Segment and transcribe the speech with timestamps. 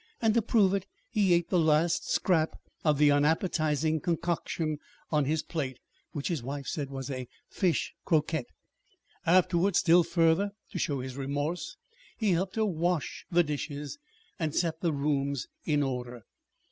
[0.19, 4.79] And, to prove it, he ate the last scrap of the unappetizing concoction
[5.11, 5.77] on his plate,
[6.11, 8.47] which his wife said was a fish croquette.
[9.27, 11.77] Afterwards still further to show his remorse,
[12.17, 13.99] he helped her wash the dishes
[14.39, 16.23] and set the rooms in order.